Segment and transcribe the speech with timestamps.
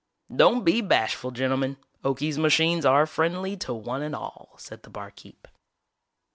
[0.35, 1.77] "Don't be bashful, gentlemen.
[2.03, 5.47] Okie's machines are friendly to one and all," said the barkeep.